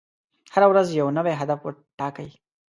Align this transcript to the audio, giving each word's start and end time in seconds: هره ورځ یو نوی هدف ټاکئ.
هره 0.53 0.67
ورځ 0.71 0.87
یو 0.99 1.07
نوی 1.17 1.33
هدف 1.41 1.59
ټاکئ. 1.99 2.29